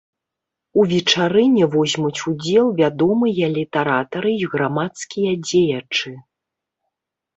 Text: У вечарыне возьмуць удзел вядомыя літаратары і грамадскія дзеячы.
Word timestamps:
У 0.83 0.83
вечарыне 0.93 1.65
возьмуць 1.75 2.23
удзел 2.31 2.67
вядомыя 2.81 3.45
літаратары 3.57 4.31
і 4.47 4.51
грамадскія 4.55 5.31
дзеячы. 5.47 6.11